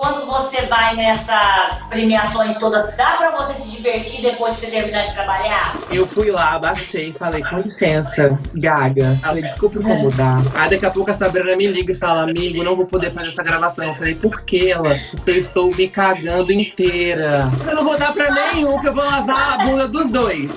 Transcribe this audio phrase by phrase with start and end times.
[0.00, 5.02] Quando você vai nessas premiações todas, dá pra você se divertir depois que você terminar
[5.02, 5.76] de trabalhar?
[5.90, 9.18] Eu fui lá, baixei, falei, com licença, gaga.
[9.20, 10.38] Falei, desculpa incomodar.
[10.54, 13.30] Aí daqui a pouco a Sabrina me liga e fala, amigo, não vou poder fazer
[13.30, 13.86] essa gravação.
[13.86, 14.96] Eu falei, por que ela?
[15.10, 17.50] Porque eu estou me cagando inteira.
[17.66, 20.52] Eu não vou dar pra nenhum, que eu vou lavar a bunda dos dois.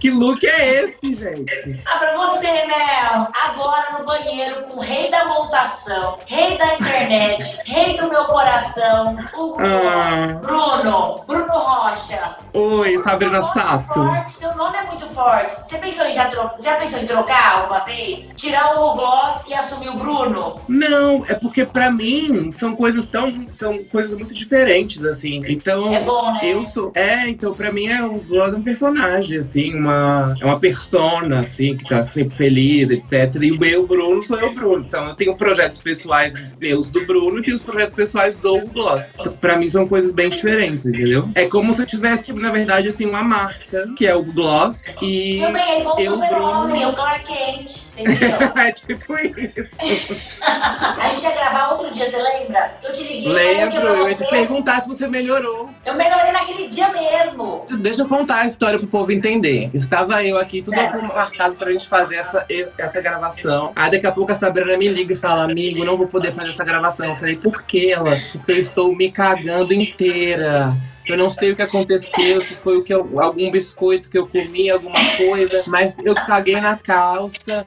[0.00, 1.82] Que look é esse, gente?
[1.84, 3.28] Ah, pra você, Mel.
[3.46, 9.16] Agora no banheiro com o rei da montação, rei da internet, rei do meu coração,
[9.34, 10.38] o Ah.
[10.40, 12.36] Bruno, Bruno Rocha.
[12.52, 13.94] Oi, Sabrina Sato.
[13.94, 15.52] forte, Seu nome é muito forte.
[15.68, 16.50] Você pensou em já, tro...
[16.62, 18.30] já pensou em trocar alguma vez?
[18.36, 20.60] Tirar o gloss e assumir o Bruno?
[20.68, 23.46] Não, é porque pra mim são coisas tão.
[23.58, 25.42] São coisas muito diferentes, assim.
[25.48, 25.92] Então.
[25.92, 26.40] É bom, né?
[26.42, 26.92] Eu sou.
[26.94, 30.36] É, então pra mim é um Gloss é um personagem, assim, uma.
[30.40, 33.42] É uma persona, assim, que tá sempre feliz, etc.
[33.42, 34.84] E o meu Bruno sou eu, Bruno.
[34.86, 39.08] Então eu tenho projetos pessoais meus do Bruno e tenho os projetos pessoais do Gloss.
[39.40, 41.28] Pra mim são coisas bem diferentes, entendeu?
[41.34, 45.07] É como se eu tivesse, na verdade, assim, uma marca, que é o Gloss, e.
[45.40, 46.92] Meu bem, é igual o eu, super-homem, Bruno.
[46.92, 48.38] o Clark Kent, entendeu?
[48.56, 50.16] é tipo isso.
[50.40, 52.72] A gente ia gravar outro dia, você lembra?
[52.82, 55.70] Eu te liguei, eu Lembro, eu ia te perguntar se você melhorou.
[55.84, 57.64] Eu melhorei naquele dia mesmo.
[57.78, 59.70] Deixa eu contar a história pro povo entender.
[59.74, 60.90] Estava eu aqui, tudo É.
[61.02, 63.72] marcado pra gente fazer essa, essa gravação.
[63.74, 66.50] Aí daqui a pouco a Sabrina me liga e fala: Amigo, não vou poder fazer
[66.50, 67.06] essa gravação.
[67.06, 68.16] Eu falei: Por que ela?
[68.32, 70.74] Porque eu estou me cagando inteira.
[71.08, 74.26] Eu não sei o que aconteceu, se foi o que eu- algum biscoito que eu
[74.28, 77.66] comi, alguma coisa, mas eu caguei na calça,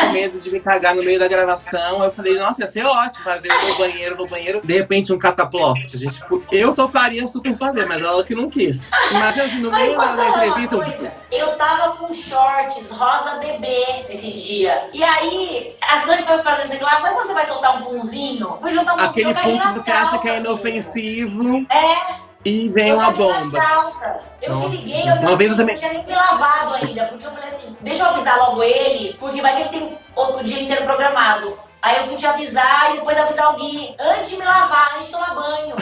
[0.00, 2.02] com medo de me cagar no meio da gravação.
[2.04, 5.96] Eu falei, nossa, ia ser ótimo fazer no banheiro, no banheiro, de repente um cataploft,
[5.98, 6.20] gente.
[6.52, 8.80] Eu toparia super fazer, mas ela que não quis.
[9.12, 11.12] Mas assim, no meio da, entrevista, coisa?
[11.32, 14.88] Eu tava com shorts rosa bebê esse dia.
[14.92, 17.02] E aí, a Sani foi fazendo esse classe.
[17.02, 18.56] Sabe quando você vai soltar um punzinho?
[18.60, 20.40] Fui soltar um punzinho, aquele eu caí ponto nas que você acha que é calças,
[20.40, 23.58] inofensivo É, e vem eu uma bomba.
[23.60, 24.36] calças.
[24.40, 24.70] Eu Nossa.
[24.70, 27.04] te liguei, eu Uma não, vez eu também- não tinha nem me lavado ainda.
[27.06, 30.42] Porque eu falei assim, deixa eu avisar logo ele, porque vai que ele tem o,
[30.42, 31.58] dia inteiro programado.
[31.82, 35.06] Aí eu fui te avisar e depois avisar o Gui, antes de me lavar, antes
[35.06, 35.76] de tomar banho.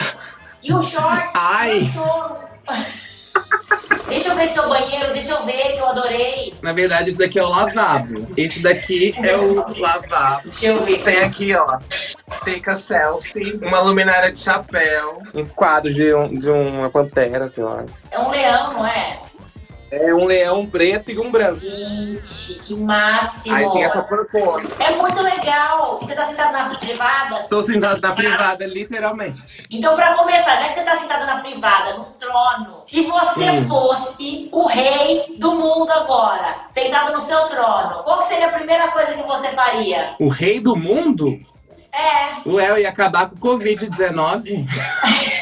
[0.61, 1.77] E o short, Ai.
[1.79, 2.37] o choro.
[4.07, 6.53] Deixa eu ver seu banheiro, deixa eu ver que eu adorei.
[6.61, 8.27] Na verdade, esse daqui é o lavabo.
[8.37, 10.43] Esse daqui é o lavabo.
[10.43, 11.01] Deixa eu ver.
[11.03, 11.65] Tem aqui, ó.
[12.43, 17.63] Take a selfie, uma luminária de chapéu, um quadro de, um- de uma pantera, sei
[17.63, 17.83] lá.
[18.11, 19.19] É um leão, não é?
[19.91, 21.59] É um leão preto e um branco.
[21.59, 23.55] Gente, que máximo.
[23.55, 24.83] Aí tem essa proposta.
[24.83, 25.99] É muito legal.
[26.01, 27.37] Você tá sentado na privada?
[27.37, 29.63] Estou sentado na privada, literalmente.
[29.69, 33.67] Então, pra começar, já que você tá sentado na privada, no trono, se você Hum.
[33.67, 39.13] fosse o rei do mundo agora, sentado no seu trono, qual seria a primeira coisa
[39.13, 40.15] que você faria?
[40.19, 41.39] O rei do mundo?
[41.93, 44.65] É, O El ia acabar com o Covid-19?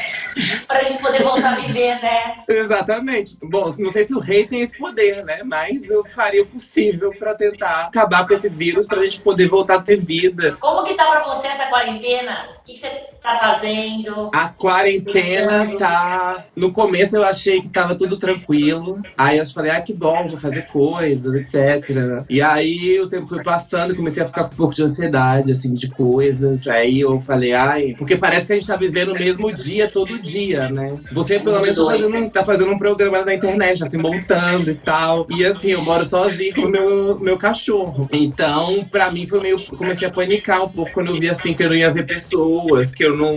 [0.74, 2.42] pra gente poder voltar a viver, né?
[2.48, 3.38] Exatamente.
[3.40, 5.42] Bom, não sei se o rei tem esse poder, né?
[5.44, 9.76] Mas eu faria o possível pra tentar acabar com esse vírus pra gente poder voltar
[9.76, 10.56] a ter vida.
[10.58, 12.46] Como que tá pra você essa quarentena?
[12.60, 12.88] O que, que você
[13.20, 14.30] tá fazendo?
[14.32, 16.44] A quarentena tá.
[16.54, 19.02] No começo eu achei que tava tudo tranquilo.
[19.18, 22.24] Aí eu falei, ah, que bom, vou fazer coisas, etc.
[22.30, 25.50] E aí o tempo foi passando e comecei a ficar com um pouco de ansiedade,
[25.50, 26.66] assim, de coisas.
[26.68, 30.18] Aí eu falei, ai, porque parece que a gente tá vivendo o mesmo dia todo
[30.18, 30.96] dia, né?
[31.12, 34.74] Você pelo menos tá fazendo, um- tá fazendo um programa na internet, assim, montando e
[34.74, 35.26] tal.
[35.30, 38.08] E assim, eu moro sozinho com o meu, meu cachorro.
[38.12, 39.60] Então, pra mim foi meio.
[39.66, 42.94] Comecei a panicar um pouco quando eu vi assim que eu não ia ver pessoas,
[42.94, 43.34] que eu não,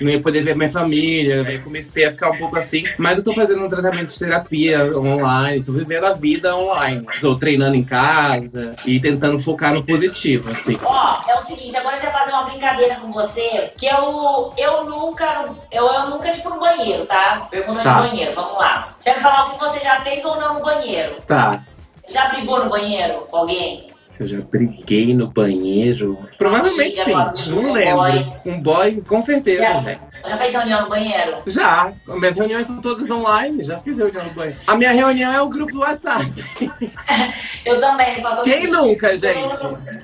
[0.00, 1.42] não ia poder ver minha família.
[1.46, 2.84] Aí comecei a ficar um pouco assim.
[2.98, 7.06] Mas eu tô fazendo um tratamento de terapia online, tô vivendo a vida online.
[7.20, 10.78] Tô treinando em casa e tentando focar no positivo, assim.
[10.84, 14.84] Ó, é o seguinte, agora eu já fazer uma brincadeira com você, que eu, eu
[14.84, 17.46] nunca, eu, eu nunca, tipo, no banheiro, tá?
[17.50, 18.00] Pergunta Tá.
[18.02, 18.92] de banheiro, vamos lá.
[18.96, 21.16] Você vai me falar o que você já fez ou não no banheiro.
[21.26, 21.62] Tá.
[22.08, 23.88] Já brigou no banheiro com alguém?
[24.20, 26.18] Se eu já briguei no banheiro.
[26.36, 27.12] Provavelmente sim.
[27.48, 27.96] Não lembro.
[27.96, 28.24] boy.
[28.42, 29.78] Com boy, com certeza, Já.
[29.78, 30.00] gente.
[30.28, 31.36] Já fez reunião no banheiro?
[31.46, 34.54] Já, minhas reuniões são todas online, já fiz reunião no banho.
[34.66, 36.30] A minha reunião é o grupo do WhatsApp.
[37.64, 38.66] Eu também faço Quem assim.
[38.66, 39.54] nunca, gente?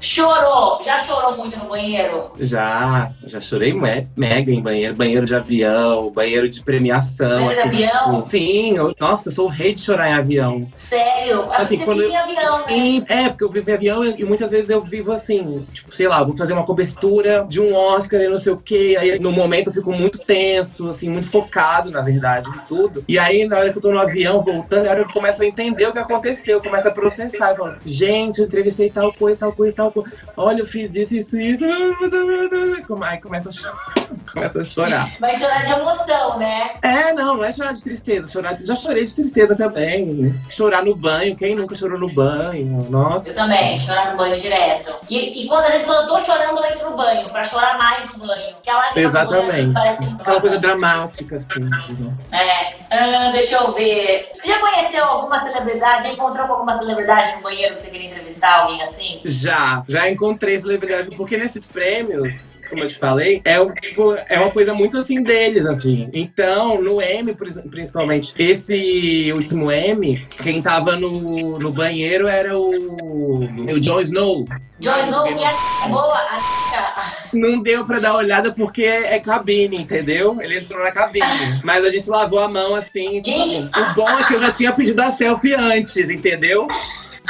[0.00, 0.80] Chorou?
[0.82, 2.32] Já chorou muito no banheiro?
[2.40, 7.46] Já, já chorei me- mega em banheiro, banheiro de avião, banheiro de premiação.
[7.46, 8.16] Banheiro de assim, avião?
[8.22, 10.66] tipo, sim, eu- nossa, eu sou o rei de chorar em avião.
[10.72, 11.42] Sério?
[11.52, 12.64] Assim, Assim, você quando vive em eu- avião, né?
[12.68, 16.08] Sim, é, porque eu vivo em avião e muitas vezes eu vivo assim, tipo, sei
[16.08, 18.96] lá, vou fazer uma cobertura de um Oscar e não sei o quê.
[18.98, 23.04] Aí no momento eu fico muito tenso, assim, muito focado, na verdade, em tudo.
[23.08, 25.14] E aí, na hora que eu tô no avião voltando, é a hora que eu
[25.14, 27.50] começo a entender o que aconteceu, eu começo a processar.
[27.50, 30.12] Eu falo, gente, eu entrevistei tal coisa, tal coisa, tal coisa.
[30.36, 31.64] Olha, eu fiz isso, isso, isso.
[33.06, 33.94] Aí começa a chorar.
[34.32, 35.10] Começa a chorar.
[35.18, 36.72] Vai chorar de emoção, né?
[36.82, 38.30] É, não, não é chorar de tristeza.
[38.30, 38.58] Chorar.
[38.58, 40.34] Já chorei de tristeza também.
[40.48, 42.86] Chorar no banho, quem nunca chorou no banho?
[42.90, 43.30] Nossa.
[43.30, 44.94] Eu também, chorar no banho direto.
[45.08, 47.78] E, e quando às vezes quando eu tô chorando, eu entro no banho, pra chorar
[47.78, 48.56] mais no banho.
[48.62, 49.72] Que a lágrima Exatamente.
[49.72, 50.04] Parece...
[50.20, 52.14] Aquela coisa dramática, assim.
[52.32, 52.76] É.
[52.90, 54.30] Ah, deixa eu ver.
[54.34, 56.04] Você já conheceu alguma celebridade?
[56.04, 58.60] Já encontrou com alguma celebridade no banheiro que você queria entrevistar?
[58.60, 59.20] Alguém assim?
[59.24, 61.16] Já, já encontrei celebridade.
[61.16, 65.66] Porque nesses prêmios, como eu te falei, é, tipo, é uma coisa muito assim deles,
[65.66, 66.08] assim.
[66.12, 67.34] Então, no M,
[67.70, 74.44] principalmente, esse último M, quem tava no, no banheiro era o, o Jon Snow.
[74.78, 80.40] Jon Snow e a boa, a Não deu pra dar olhada porque é cabine, entendeu?
[80.40, 81.26] Ele entrou na cabine.
[81.64, 83.22] Mas a gente lavou a mão assim.
[83.24, 86.66] Gente, tipo, o bom é que eu já tinha pedido a selfie antes, entendeu?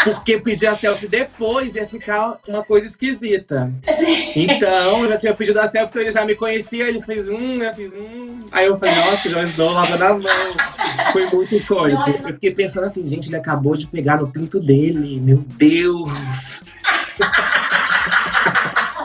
[0.05, 3.71] Porque pedir a selfie depois ia ficar uma coisa esquisita.
[4.35, 7.63] Então, eu já tinha pedido a selfie, então ele já me conhecia, ele fez um,
[7.63, 8.47] eu fiz um.
[8.53, 10.23] Aí eu falei, nossa, Jon Snow lava na mão.
[11.13, 12.11] Foi muito icônico.
[12.11, 15.21] Eu fiquei pensando assim, gente, ele acabou de pegar no pinto dele.
[15.21, 16.11] Meu Deus!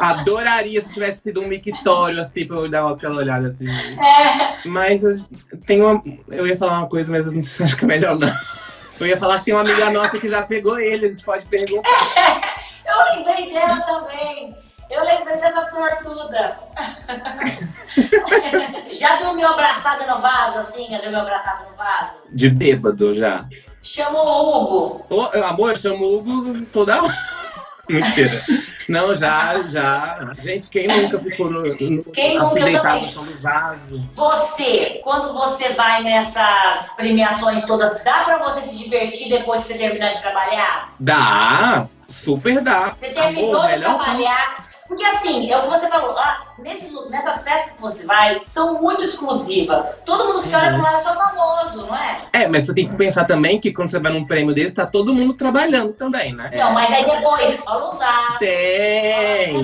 [0.01, 3.69] Adoraria se tivesse sido um mictório, assim, pra eu dar aquela olhada assim.
[3.69, 4.67] É.
[4.67, 5.29] Mas
[5.67, 6.01] tem uma.
[6.27, 8.31] Eu ia falar uma coisa, mas não sei, acho que é melhor não.
[8.99, 11.45] Eu ia falar que tem uma amiga nossa que já pegou ele, a gente pode
[11.45, 11.89] perguntar.
[12.85, 14.55] eu lembrei dela também.
[14.89, 16.59] Eu lembrei dessa sortuda.
[18.91, 20.87] já dormiu abraçada no vaso, assim?
[20.89, 22.21] Já dormiu abraçada no vaso?
[22.29, 23.45] De bêbado, já.
[23.81, 25.05] Chamou o Hugo.
[25.09, 27.17] Ô, amor, eu chamo o Hugo toda hora.
[27.89, 28.41] Mentira.
[28.87, 30.33] Não, já, já.
[30.39, 34.03] Gente, quem nunca ficou no, no quem nunca deitado no chão do vaso?
[34.15, 39.77] Você, quando você vai nessas premiações todas, dá pra você se divertir depois que você
[39.77, 40.93] terminar de trabalhar?
[40.99, 42.95] Dá, super dá.
[42.99, 44.70] Você terminou Amor, de trabalhar.
[44.91, 48.81] Porque assim, é o que você falou, ah, nesse, nessas festas que você vai, são
[48.81, 50.03] muito exclusivas.
[50.05, 52.19] Todo mundo que olha pro lado é só famoso, não é?
[52.33, 54.85] É, mas você tem que pensar também que quando você vai num prêmio desse, tá
[54.85, 56.51] todo mundo trabalhando também, né?
[56.53, 58.37] Não, mas aí depois, vamos usar.
[58.37, 59.63] Tem.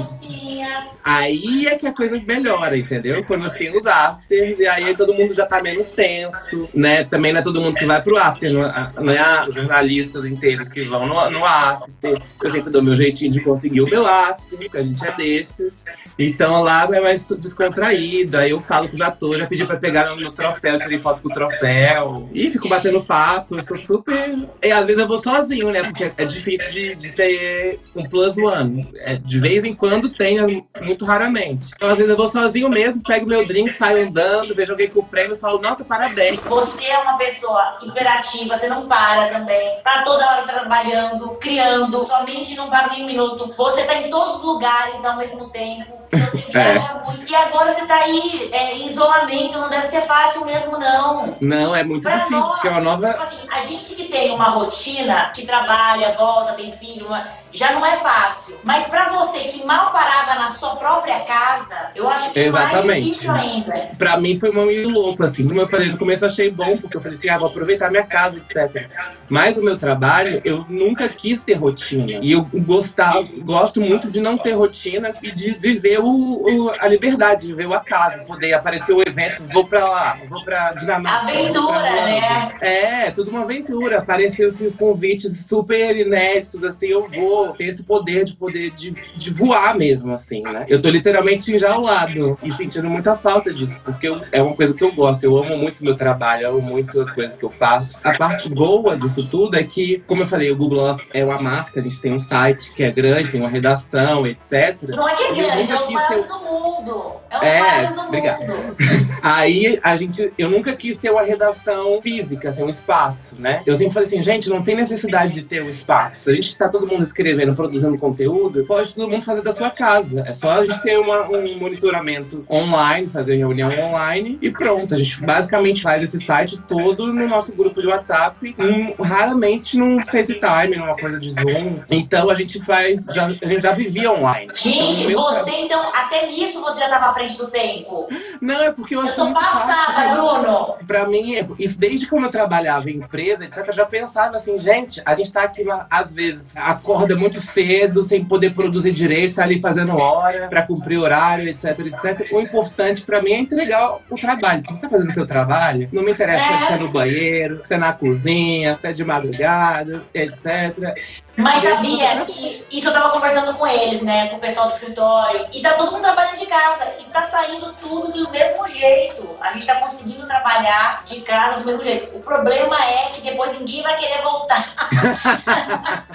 [1.03, 3.23] Aí é que a coisa melhora, entendeu?
[3.23, 7.03] Quando você tem os afters, e aí todo mundo já tá menos tenso, né?
[7.03, 10.69] Também não é todo mundo que vai pro after, não é, é os jornalistas inteiros
[10.69, 12.21] que vão no, no after.
[12.43, 15.85] Eu sempre dou meu jeitinho de conseguir o meu after, porque a gente é desses.
[16.19, 18.37] Então lá é mais descontraído.
[18.37, 21.29] Aí eu falo com os atores, já pedi pra pegar no troféu, tirei foto com
[21.29, 22.29] o troféu.
[22.33, 24.35] E fico batendo papo, eu sou super.
[24.63, 25.83] E às vezes eu vou sozinho, né?
[25.83, 28.87] Porque é difícil de, de ter um plus one.
[28.95, 30.39] É, de vez em quando tem,
[30.83, 31.71] muito raramente.
[31.75, 34.99] Então, às vezes, eu vou sozinho mesmo, pego meu drink, saio andando, vejo alguém com
[34.99, 36.39] o prêmio e falo, nossa, parabéns.
[36.41, 39.79] Você é uma pessoa hiperativa, você não para também.
[39.83, 43.53] Tá toda hora trabalhando, criando, sua mente não para nem um minuto.
[43.55, 45.96] Você tá em todos os lugares ao mesmo tempo.
[46.11, 47.05] Você viaja é.
[47.05, 47.29] muito.
[47.29, 51.35] E agora você tá aí é, em isolamento, não deve ser fácil mesmo, não.
[51.41, 53.09] Não, é muito pra difícil, nós, porque é uma nova.
[53.09, 57.27] Tipo assim, a gente que tem uma rotina, que trabalha, volta, tem filho, uma...
[57.51, 58.57] já não é fácil.
[58.63, 62.87] Mas pra você que mal parava na sua própria casa, eu acho que Exatamente.
[62.87, 63.91] mais difícil ainda.
[63.97, 65.45] Pra mim foi meio louco, assim.
[65.45, 67.91] Como eu falei no começo, eu achei bom, porque eu falei assim, ah, vou aproveitar
[67.91, 68.89] minha casa, etc.
[69.27, 72.19] Mas o meu trabalho, eu nunca quis ter rotina.
[72.21, 76.87] E eu gostar, gosto muito de não ter rotina e de viver o, o a
[76.87, 78.25] liberdade, de viver o acaso.
[78.27, 81.31] Poder aparecer o evento, vou pra lá, vou pra Dinamarca.
[81.31, 82.55] Aventura, né?
[82.61, 83.99] É, tudo uma aventura.
[83.99, 88.91] Apareceu assim, os convites super inéditos, assim, eu vou ter esse poder de poder de,
[89.15, 90.65] de voar mesmo, assim, né?
[90.67, 94.83] Eu tô literalmente enjaulado e sentindo muita falta disso, porque eu, é uma coisa que
[94.83, 95.23] eu gosto.
[95.23, 97.99] Eu amo muito meu trabalho, eu amo muito as coisas que eu faço.
[98.03, 101.79] A parte boa disso tudo é que, como eu falei, o Google é uma marca,
[101.79, 104.77] a gente tem um site que é grande, tem uma redação, etc.
[104.89, 106.27] Não é que é grande, é o maior ter...
[106.27, 107.11] do mundo.
[107.29, 108.39] É o é, do obrigado.
[108.39, 108.75] mundo.
[109.21, 113.61] Aí a gente, eu nunca quis ter uma redação física, assim, um espaço, né?
[113.65, 116.23] Eu sempre falei assim, gente, não tem necessidade de ter um espaço.
[116.23, 119.69] Se a gente está todo mundo escrevendo, produzindo conteúdo, pode todo mundo fazer da sua
[119.69, 120.23] casa.
[120.25, 124.93] É só a gente ter uma, um monitoramento online, fazer reunião online e pronto.
[124.93, 129.99] A gente basicamente faz esse site todo no nosso grupo de WhatsApp, um, raramente num
[130.05, 131.79] FaceTime, numa coisa de Zoom.
[131.89, 134.47] Então a gente faz, já, a gente já vivia online.
[134.53, 138.07] Gente, então, você então, até nisso você já estava à frente do tempo.
[138.41, 140.15] Não, é porque eu acho tô muito passada, fácil.
[140.41, 140.75] Bruno.
[140.85, 144.57] Pra mim, é- isso desde quando eu trabalhava em empresa, etc., eu já pensava assim,
[144.59, 149.43] gente, a gente tá aqui, às vezes, acorda muito cedo, sem poder produzir direito, tá
[149.43, 152.31] ali fazendo hora pra cumprir horário, etc, etc.
[152.31, 154.63] O importante pra mim é entregar o trabalho.
[154.65, 156.57] Se você tá fazendo o seu trabalho, não me interessa É.
[156.59, 160.95] se você é no banheiro, se é na cozinha, se é de madrugada, etc.
[161.37, 164.27] Mas sabia quando- que isso eu tava conversando com eles, né?
[164.29, 165.47] Com o pessoal do escritório.
[165.53, 166.95] E tá todo mundo trabalhando de casa.
[166.99, 169.37] E tá saindo tudo do mesmo jeito.
[169.39, 172.15] A gente tá conseguindo trabalhar de casa do mesmo jeito.
[172.17, 174.73] O problema é que depois ninguém vai querer voltar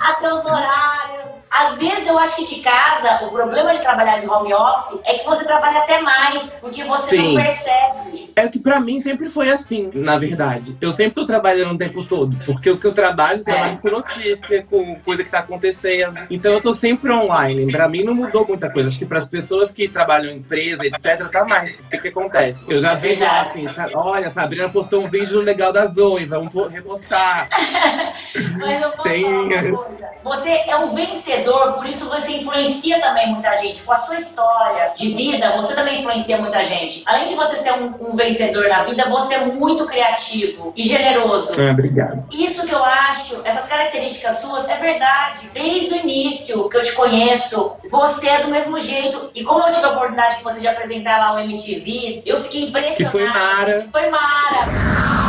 [0.00, 1.41] até os horários.
[1.52, 5.14] Às vezes eu acho que de casa, o problema de trabalhar de home office é
[5.18, 7.34] que você trabalha até mais, porque você Sim.
[7.34, 8.32] não percebe.
[8.34, 10.76] É que pra mim sempre foi assim, na verdade.
[10.80, 13.76] Eu sempre tô trabalhando o tempo todo, porque o que eu trabalho, eu trabalho É.
[13.76, 16.18] com notícia, com coisa que tá acontecendo.
[16.30, 17.70] Então eu tô sempre online.
[17.70, 18.88] Pra mim não mudou muita coisa.
[18.88, 21.72] Acho que pras pessoas que trabalham em empresa, etc, tá mais.
[21.74, 22.64] O que que acontece?
[22.66, 23.48] Eu já É vi lá verdade.
[23.50, 27.48] assim, tá- olha, Sabrina postou um vídeo legal da Zoe, vamos po- repostar.
[28.58, 30.12] Mas eu posso Tem- falar uma coisa.
[30.22, 33.82] Você é um vencedor, por isso você influencia também muita gente.
[33.82, 37.02] Com a sua história de vida, você também influencia muita gente.
[37.06, 41.52] Além de você ser um, um vencedor na vida, você é muito criativo e generoso.
[41.58, 42.24] Ah, obrigado.
[42.30, 45.50] Isso que eu acho, essas características suas, é verdade.
[45.52, 49.30] Desde o início que eu te conheço, você é do mesmo jeito.
[49.34, 52.68] E como eu tive a oportunidade de você de apresentar lá o MTV, eu fiquei
[52.68, 52.94] impressionada.
[52.96, 53.88] Que foi Mara.
[53.90, 55.22] Foi Mara.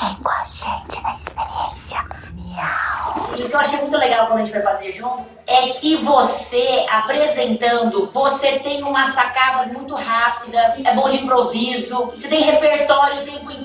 [0.00, 2.06] Vem com a gente na experiência.
[2.32, 3.30] Miau.
[3.36, 5.96] E o que eu achei muito legal quando a gente foi fazer juntos é que
[5.96, 13.22] você, apresentando, você tem umas sacadas muito rápidas, é bom de improviso, você tem repertório
[13.22, 13.59] o tempo inteiro.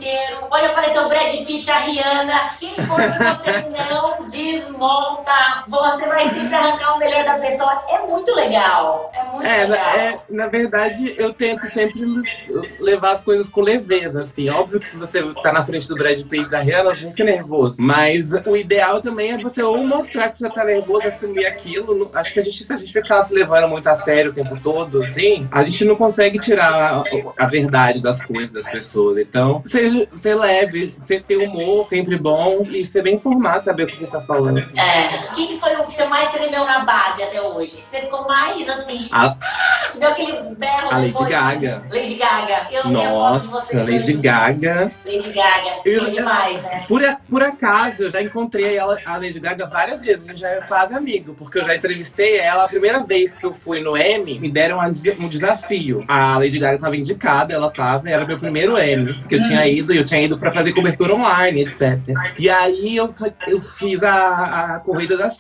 [0.50, 5.64] Pode aparecer o Brad Pitt, a Rihanna, quem for que você não desmonta.
[5.68, 7.84] Você vai sempre arrancar o melhor da pessoa.
[7.90, 9.12] É muito legal.
[9.14, 9.96] É muito É na, legal.
[9.98, 12.02] é, na verdade, eu tento sempre
[12.80, 14.50] levar as coisas com leveza, assim.
[14.50, 17.76] Óbvio que se você tá na frente do Brad Pitt da Rihanna, você fica nervoso.
[17.80, 22.10] Mas o ideal também é você ou mostrar que você tá nervoso, assumir aquilo.
[22.14, 24.58] Acho que a gente, se a gente ficar se levando muito a sério o tempo
[24.62, 27.04] todo, assim, a gente não consegue tirar
[27.38, 29.18] a, a verdade das coisas das pessoas.
[29.18, 33.88] Então, seja, ser leve, você ter humor sempre bom e ser bem informado, saber o
[33.88, 34.60] que você tá falando.
[34.60, 35.34] É.
[35.34, 37.84] Quem que foi que você mais tremeu na base até hoje?
[37.90, 39.08] Você ficou mais assim.
[39.12, 39.36] A-
[39.98, 41.30] Deu aquele berro A Lady depois.
[41.30, 41.84] Gaga.
[41.90, 42.68] Lady Gaga.
[42.70, 44.14] Eu Nossa, Lady.
[44.14, 44.92] Gaga.
[45.06, 45.72] Lady Gaga.
[45.86, 46.84] Eu já- demais, né?
[46.88, 50.42] Por, a- por acaso, eu já encontrei ela, a Lady Gaga várias vezes, a gente
[50.42, 53.80] já é quase amigo, porque eu já entrevistei ela a primeira vez que eu fui
[53.80, 56.04] no M, me deram um desafio.
[56.08, 59.94] A Lady Gaga tava indicada, ela tava, era meu primeiro M, que eu tinha ido,
[59.94, 61.98] e eu tinha ido pra fazer cobertura online, etc.
[62.38, 63.12] E aí eu,
[63.48, 65.38] eu fiz a, a corrida das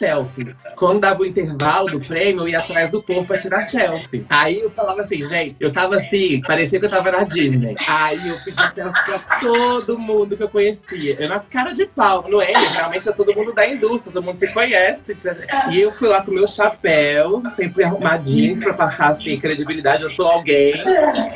[0.76, 4.26] Quando dava o intervalo do prêmio, eu ia atrás do povo pra tirar selfie.
[4.30, 7.76] Aí eu falava assim, gente, eu tava assim, parecia que eu tava na Disney.
[7.88, 11.16] Aí eu pedi selfie pra todo mundo que eu conhecia.
[11.20, 12.26] Eu na cara de pau.
[12.30, 15.46] No M, geralmente é todo mundo da indústria, todo mundo se conhece, etc.
[15.72, 20.04] E eu fui lá com meu chapéu, sempre arrumadinho, pra passar assim, credibilidade.
[20.04, 20.74] Eu sou alguém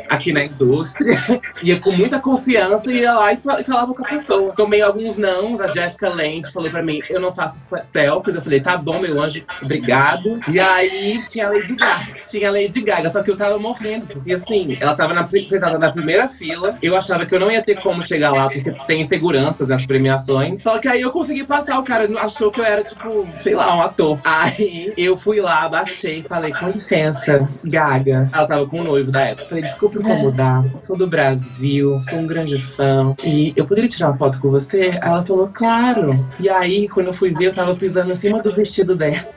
[0.10, 1.18] aqui na indústria.
[1.64, 4.54] Ia com muita confiança e ia lá e fa- falava com a pessoa.
[4.56, 8.36] Tomei alguns nãos, a Jessica Lange falou pra mim: eu não faço fa- selfies.
[8.36, 10.40] Eu falei, tá bom, meu anjo, obrigado.
[10.48, 12.14] E aí tinha a Lady Gaga.
[12.30, 15.78] Tinha a Lady Gaga, só que eu tava morrendo, porque assim, ela tava na, sentada
[15.78, 16.78] na primeira fila.
[16.82, 20.62] Eu achava que eu não ia ter como chegar lá, porque tem seguranças nas premiações.
[20.62, 23.76] Só que aí eu consegui passar, o cara achou que eu era, tipo, sei lá,
[23.76, 24.20] um ator.
[24.24, 28.30] Aí eu fui lá, abaixei e falei, com licença, Gaga.
[28.34, 29.50] Ela tava com o noivo da época.
[29.50, 33.16] Falei, desculpa incomodar, sou do Brasil, sou um grande fã.
[33.24, 34.98] E eu poderia tirar uma foto com você?
[35.02, 36.26] Aí Ela falou, claro.
[36.40, 39.28] E aí, quando eu fui ver, eu tava pisando em cima do vestido dela.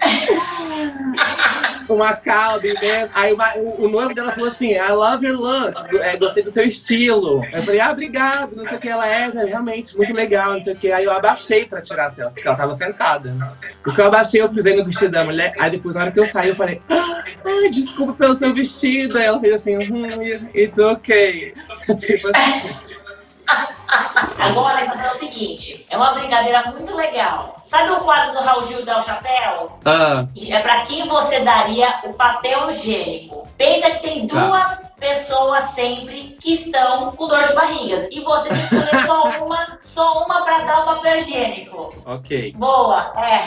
[1.88, 3.10] Uma calda imensa.
[3.14, 5.74] Aí uma- o, o noivo dela falou assim: I love your look.
[6.00, 7.44] É, gostei do seu estilo.
[7.52, 8.88] Eu falei, ah, obrigado, não sei o que.
[8.88, 10.90] Ela é, né, realmente, muito legal, não sei o que.
[10.90, 13.34] Aí eu abaixei pra tirar a selfie, porque ela tava sentada.
[13.82, 15.52] Porque eu abaixei, eu pisei no vestido da mulher.
[15.58, 19.18] Aí depois, na hora que eu saí, eu falei, ah, ai, desculpa pelo seu vestido.
[19.18, 21.54] Aí ela fez assim, hum, it's okay.
[21.98, 23.03] tipo assim.
[24.38, 27.56] Agora fazer o seguinte: é uma brincadeira muito legal.
[27.64, 29.78] Sabe o quadro do Raul Gil dá o chapéu?
[29.84, 33.46] Ah, É pra quem você daria o papel higiênico.
[33.56, 34.46] Pensa que tem Tá.
[34.46, 38.08] duas pessoas sempre que estão com dor de barrigas.
[38.10, 41.94] E você tem que escolher só uma, só uma pra dar o papel higiênico.
[42.06, 42.52] ok.
[42.56, 43.44] Boa, é.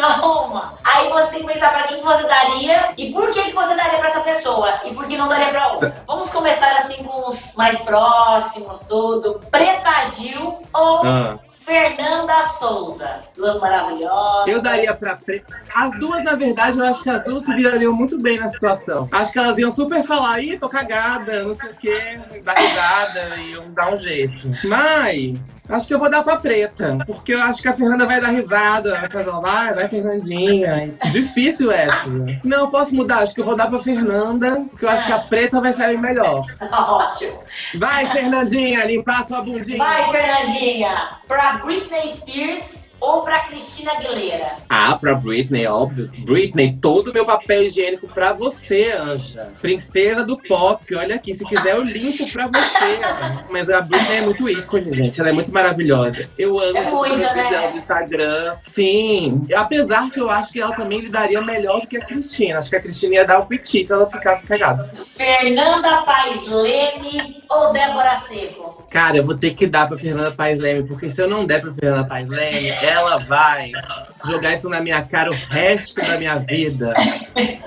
[0.00, 0.74] Só uma.
[0.84, 3.74] Aí você tem que pensar pra quem que você daria e por que, que você
[3.74, 6.02] daria pra essa pessoa e por que não daria pra outra.
[6.06, 9.40] Vamos começar assim com os mais próximos, tudo.
[9.50, 12.19] Preta Gil ou Ah, Fernanda
[12.60, 13.20] Souza.
[13.34, 14.46] Duas maravilhosas.
[14.46, 15.60] Eu daria pra preta.
[15.74, 19.08] As duas, na verdade, eu acho que as duas se virariam muito bem na situação.
[19.10, 23.36] Acho que elas iam super falar, ih, tô cagada, não sei o quê, dar risada,
[23.38, 24.50] iam dar um jeito.
[24.64, 25.60] Mas.
[25.70, 28.30] Acho que eu vou dar pra preta, porque eu acho que a Fernanda vai dar
[28.30, 30.94] risada, vai fazer, vai, vai, Fernandinha.
[31.12, 32.08] Difícil essa.
[32.42, 35.20] Não, posso mudar, acho que eu vou dar pra Fernanda, porque eu acho que a
[35.20, 36.44] preta vai sair melhor.
[36.60, 37.38] Ótimo.
[37.76, 39.78] Vai, Fernandinha, limpar sua bundinha.
[39.78, 41.10] Vai, Fernandinha.
[41.28, 42.49] Pra Britney Spears
[43.00, 44.58] ou pra Cristina Aguilera?
[44.68, 46.10] Ah, pra Britney, óbvio.
[46.18, 49.50] Britney, todo o meu papel higiênico pra você, Anja.
[49.62, 53.00] Princesa do pop, olha aqui, se quiser eu limpo pra você.
[53.50, 55.18] Mas a Britney é muito ícone, gente.
[55.18, 56.28] Ela é muito maravilhosa.
[56.38, 57.48] Eu amo É muito, né?
[57.48, 58.56] dela do Instagram.
[58.60, 59.46] Sim.
[59.56, 62.58] Apesar que eu acho que ela também lidaria melhor do que a Cristina.
[62.58, 64.90] Acho que a Cristina ia dar o petit se ela ficasse cagada.
[65.16, 68.79] Fernanda Paes Leme ou Débora Seco?
[68.90, 71.62] Cara, eu vou ter que dar pra Fernanda Paes Leme, porque se eu não der
[71.62, 73.70] pra Fernanda Paes Leme, ela vai
[74.26, 76.92] jogar isso na minha cara o resto da minha vida.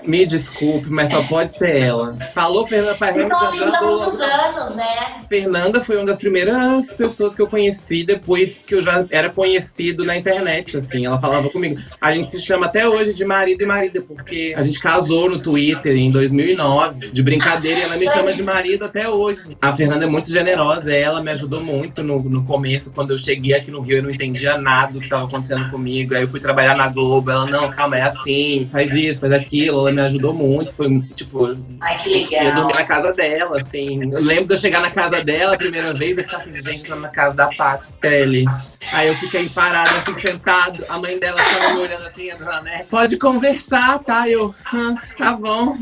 [0.06, 2.18] Me desculpe, mas só pode ser ela.
[2.36, 3.40] Falou Fernanda Paes Vocês Leme.
[3.40, 4.86] são amigos há muitos anos, né?
[5.30, 10.04] Fernanda foi uma das primeiras pessoas que eu conheci depois que eu já era conhecido
[10.04, 11.06] na internet, assim.
[11.06, 11.82] Ela falava comigo.
[12.02, 15.40] A gente se chama até hoje de marido e marida, porque a gente casou no
[15.40, 19.58] Twitter em 2009, de brincadeira, e ela me chama de marido até hoje.
[19.62, 23.54] A Fernanda é muito generosa, ela me ajudou muito no, no começo, quando eu cheguei
[23.54, 26.16] aqui no Rio, eu não entendia nada do que estava acontecendo comigo.
[26.16, 29.80] Aí eu fui trabalhar na Globo, ela, não, calma, é assim, faz isso, faz aquilo.
[29.80, 32.44] Ela me ajudou muito, foi, tipo, Ai, que legal.
[32.46, 34.12] eu dormi na casa dela, assim.
[34.12, 36.88] Eu lembro de eu chegar na casa dela a primeira vez e ficar assim, gente,
[36.90, 38.78] na casa da Paty Teles.
[38.92, 40.86] Aí eu fiquei parada, assim, sentado.
[40.88, 42.86] A mãe dela tava me olhando assim, a dona Né?
[42.90, 44.30] Pode conversar, tá?
[44.30, 45.78] Eu, ah, tá bom.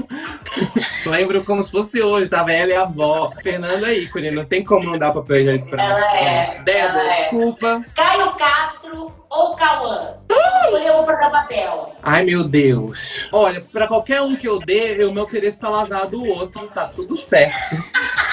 [1.05, 3.31] lembro como se fosse hoje, tava ela e a avó.
[3.41, 7.21] Fernanda ícone, não tem como não dar papel higiênico pra Ela é, Débora, ela é.
[7.23, 7.85] desculpa.
[7.95, 10.15] Caio Castro ou Cauã?
[10.63, 11.95] Escolheu um pra dar papel.
[12.03, 13.27] Ai, meu Deus.
[13.31, 16.87] Olha, pra qualquer um que eu dê, eu me ofereço pra lavar do outro, tá
[16.87, 17.55] tudo certo.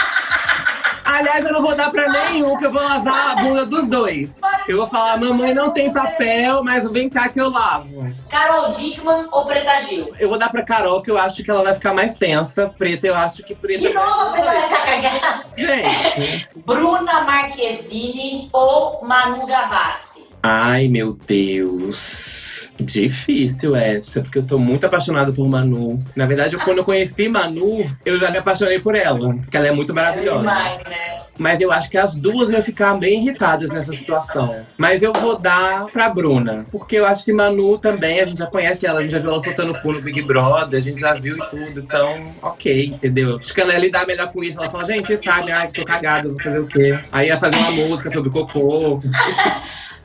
[1.08, 4.38] Aliás, eu não vou dar pra nenhum, que eu vou lavar a bunda dos dois.
[4.68, 8.14] Eu vou falar, mamãe não tem papel, mas vem cá que eu lavo.
[8.28, 10.12] Carol Dickman ou Preta Gil?
[10.18, 12.72] Eu vou dar pra Carol, que eu acho que ela vai ficar mais tensa.
[12.76, 13.80] Preta, eu acho que preta.
[13.80, 15.44] De novo a Preta vai ficar cagada.
[15.56, 16.48] Gente.
[16.56, 20.07] Bruna Marquezine ou Manu Gavassi?
[20.42, 22.70] Ai, meu Deus.
[22.80, 25.98] Difícil essa, porque eu tô muito apaixonada por Manu.
[26.14, 29.66] Na verdade, eu- quando eu conheci Manu, eu já me apaixonei por ela, porque ela
[29.66, 30.38] é muito É maravilhosa.
[30.38, 31.18] demais, né?
[31.36, 34.56] Mas eu acho que as duas vão ficar bem irritadas nessa situação.
[34.76, 36.66] Mas eu vou dar pra Bruna.
[36.70, 39.30] Porque eu acho que Manu também, a gente já conhece ela, a gente já viu
[39.30, 41.80] ela soltando pu no Big Brother, a gente já viu e tudo.
[41.80, 43.38] Então, ok, entendeu?
[43.40, 44.58] Acho que ela ia lidar melhor com isso.
[44.60, 46.98] Ela fala, gente, vocês sabem, ai, tô cagada, vou fazer o quê?
[47.12, 49.00] Aí ia fazer uma música sobre cocô.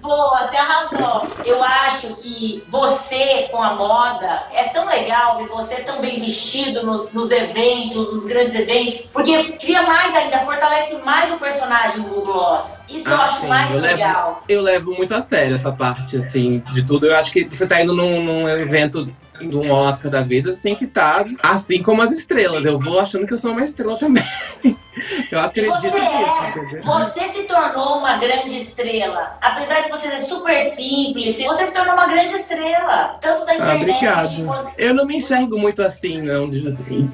[0.03, 1.21] Boa, você arrasou.
[1.45, 6.85] Eu acho que você com a moda é tão legal ver você tão bem vestido
[6.85, 12.21] nos, nos eventos, nos grandes eventos, porque cria mais ainda, fortalece mais o personagem do
[12.21, 12.81] Gloss.
[12.89, 14.43] Isso eu Ah, acho sim, mais eu levo- legal.
[14.49, 17.07] Eu levo muito a sério essa parte, assim, de tudo.
[17.07, 20.59] Eu acho que você tá indo num, num evento de um Oscar da vida, você
[20.59, 22.65] tem que estar assim como as estrelas.
[22.65, 24.23] Eu vou achando que eu sou uma estrela também.
[25.31, 26.79] Eu acredito você é.
[26.81, 29.37] Você se tornou uma grande estrela.
[29.41, 33.17] Apesar de você ser super simples, você se tornou uma grande estrela.
[33.19, 34.45] Tanto da Ah, internet obrigado.
[34.45, 34.71] quanto.
[34.77, 36.49] Eu não me enxergo muito assim, não.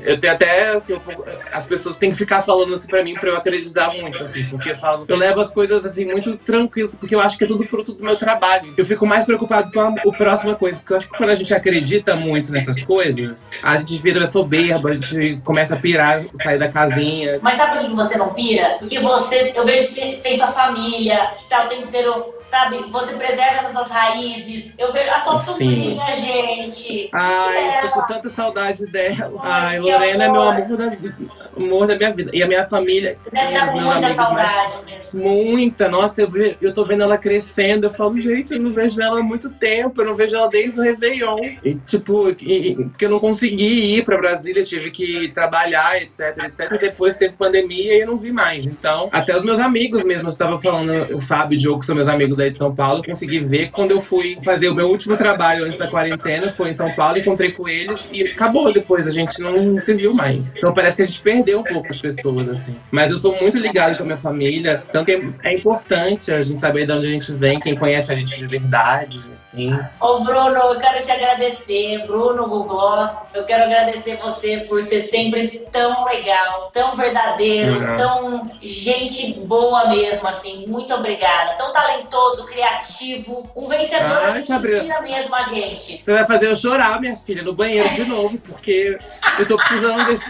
[0.03, 3.13] Eu tenho até, assim, um pouco- as pessoas têm que ficar falando assim pra mim
[3.15, 6.95] pra eu acreditar muito, assim, porque eu falo, eu levo as coisas assim muito tranquilas,
[6.95, 8.73] porque eu acho que é tudo fruto do meu trabalho.
[8.77, 11.35] Eu fico mais preocupado com a, a próxima coisa, porque eu acho que quando a
[11.35, 16.57] gente acredita muito nessas coisas, a gente vira soberba, a gente começa a pirar, sair
[16.57, 17.39] da casinha.
[17.41, 18.75] Mas sabe por que você não pira?
[18.79, 22.77] Porque você, eu vejo que você tem sua família, que tá o tempo inteiro, sabe?
[22.89, 24.73] Você preserva essas suas raízes.
[24.77, 25.51] Eu vejo a sua Sim.
[25.51, 27.09] sobrinha, gente.
[27.13, 29.31] Ai, tô com tanta saudade dela.
[29.41, 30.63] Ai, Ai, Lorena é meu amor.
[30.63, 31.15] amor da vida,
[31.55, 32.31] amor da minha vida.
[32.33, 34.99] E a minha família, Você deve estar com muita mais saudade mesmo.
[35.11, 37.87] Muita, nossa, eu, ve- eu tô vendo ela crescendo.
[37.87, 40.79] Eu falo, gente, eu não vejo ela há muito tempo, eu não vejo ela desde
[40.79, 41.37] o Réveillon.
[41.63, 42.35] E, tipo, e-
[42.71, 46.79] e- porque eu não consegui ir pra Brasília, tive que trabalhar, etc, etc.
[46.79, 48.65] Depois teve pandemia e eu não vi mais.
[48.65, 51.85] Então, até os meus amigos mesmo, eu tava falando, o Fábio e o Diogo, que
[51.85, 54.75] são meus amigos daí de São Paulo, eu consegui ver quando eu fui fazer o
[54.75, 58.71] meu último trabalho antes da quarentena, foi em São Paulo, encontrei com eles e acabou
[58.71, 60.53] depois, a gente não se viu mais.
[60.55, 62.75] Então parece que a gente perdeu um pouco as pessoas, assim.
[62.91, 66.59] Mas eu sou muito ligado com a minha família, tanto que é importante a gente
[66.59, 69.71] saber de onde a gente vem, quem conhece a gente de verdade, assim.
[69.99, 72.05] Ô, Bruno, eu quero te agradecer.
[72.05, 77.97] Bruno Gugloss, eu quero agradecer você por ser sempre tão legal, tão verdadeiro, Uhum.
[77.97, 80.65] tão gente boa mesmo, assim.
[80.67, 81.53] Muito obrigada.
[81.53, 86.01] Tão talentoso, criativo, um vencedor Ai, assim, que inspira mesmo a gente.
[86.03, 88.97] Você vai fazer eu chorar, minha filha, no banheiro de novo, porque
[89.37, 90.23] eu tô precisando desse,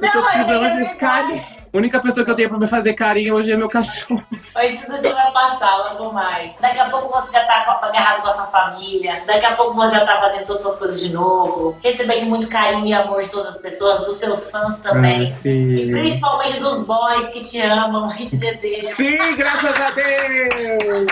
[0.00, 1.63] eu tô precisando é desse verdade.
[1.74, 4.22] A única pessoa que eu tenho pra me fazer carinho hoje é meu cachorro.
[4.54, 6.52] Mas tudo isso vai passar logo mais.
[6.60, 9.24] Daqui a pouco você já tá agarrado com a sua família.
[9.26, 11.76] Daqui a pouco você já tá fazendo todas as suas coisas de novo.
[11.82, 15.22] Recebendo muito carinho e amor de todas as pessoas, dos seus fãs também.
[15.22, 15.90] Ah, E sim.
[15.90, 18.94] principalmente dos boys que te amam e te desejam.
[18.94, 21.06] Sim, graças a Deus!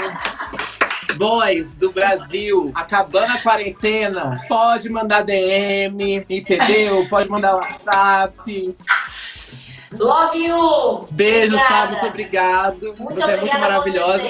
[1.16, 7.06] Boys do Brasil, acabando a quarentena, pode mandar DM, entendeu?
[7.10, 8.74] Pode mandar WhatsApp.
[9.98, 11.06] Love you!
[11.10, 11.86] Beijo, tá?
[11.90, 12.94] Muito obrigado.
[12.98, 14.22] Muito você é muito maravilhosa.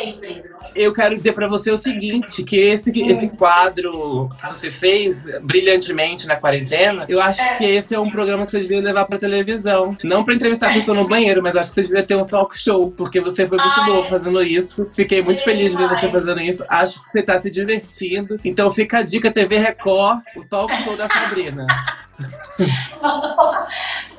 [0.75, 6.27] Eu quero dizer pra você o seguinte, que esse, esse quadro que você fez brilhantemente
[6.27, 7.57] na quarentena, eu acho É.
[7.57, 9.97] que esse é um programa que você devia levar pra televisão.
[10.03, 12.57] Não pra entrevistar a pessoa no banheiro, mas acho que você devia ter um talk
[12.59, 13.87] show, porque você foi muito Ai.
[13.87, 14.89] boa fazendo isso.
[14.93, 16.65] Fiquei muito feliz de ver você fazendo isso.
[16.69, 18.41] Acho que você tá se divertindo.
[18.43, 21.67] Então fica a dica TV Record, o talk show da Sabrina.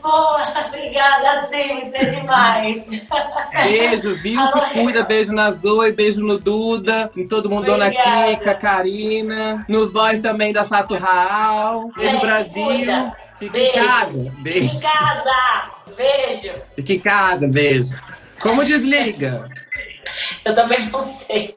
[0.02, 2.84] Boa, obrigada, sim, você é demais.
[3.64, 4.42] Beijo, viu?
[4.42, 8.36] Se cuida, beijo na Zoe, beijo no Duda, em todo mundo, Dona Obrigada.
[8.36, 11.90] Kika, Karina, nos boys também da Sato Raal.
[11.96, 12.66] Beijo, É, Brasil.
[13.40, 13.78] Fica Beijo.
[13.78, 14.18] em casa.
[14.18, 14.82] Em Beijo.
[14.82, 15.72] casa.
[15.96, 16.52] Beijo.
[16.76, 17.94] Fica em casa, beijo.
[18.42, 19.46] Como desliga?
[20.44, 21.56] Eu também não sei.